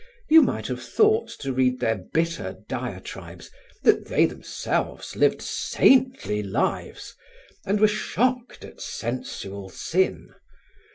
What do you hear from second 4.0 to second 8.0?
they themselves lived saintly lives, and were